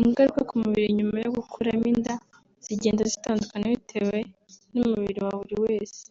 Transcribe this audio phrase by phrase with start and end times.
[0.00, 2.14] Ingaruka ku mubiri nyuma yo gukuramo inda
[2.64, 4.18] zignda zitandukana bitewe
[4.72, 6.02] n’umubiri wa buri wese